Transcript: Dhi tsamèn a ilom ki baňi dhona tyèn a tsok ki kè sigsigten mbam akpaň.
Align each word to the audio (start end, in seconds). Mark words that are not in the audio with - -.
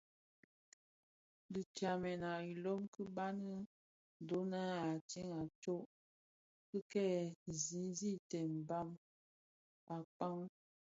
Dhi 1.53 1.61
tsamèn 1.75 2.21
a 2.31 2.33
ilom 2.53 2.81
ki 2.93 3.01
baňi 3.15 3.55
dhona 4.27 4.61
tyèn 5.09 5.31
a 5.39 5.41
tsok 5.61 5.85
ki 6.69 6.79
kè 6.91 7.05
sigsigten 7.63 8.49
mbam 8.61 8.89
akpaň. 9.95 10.37